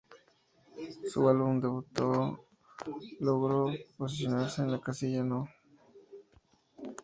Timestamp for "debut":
1.61-1.85